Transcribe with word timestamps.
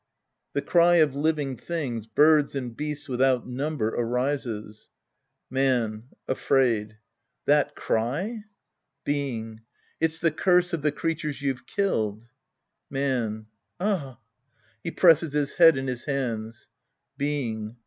{^he 0.55 0.65
cry 0.65 0.95
of 0.95 1.15
living 1.15 1.55
things, 1.55 2.07
birds 2.07 2.55
and 2.55 2.75
beasts 2.75 3.07
tvithout 3.07 3.45
number, 3.45 3.95
arises^ 3.95 4.87
Man 5.47 6.05
{afraid). 6.27 6.97
That 7.45 7.75
ciy? 7.75 8.45
Being. 9.03 9.61
It's 9.99 10.17
the 10.19 10.31
curse 10.31 10.73
of 10.73 10.81
the 10.81 10.91
creatures 10.91 11.43
you've 11.43 11.67
killed. 11.67 12.29
Man. 12.89 13.45
Ah. 13.79 14.17
{He 14.83 14.89
presses 14.89 15.33
his 15.33 15.53
head 15.53 15.77
in 15.77 15.85
his 15.85 16.05
hands.') 16.05 16.67
Being. 17.15 17.75